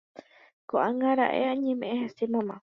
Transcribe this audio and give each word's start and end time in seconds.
Ko'ág̃a 0.71 1.11
raẽ 1.21 1.45
añeme'ẽ 1.53 2.01
hese 2.03 2.25
mama 2.35 2.55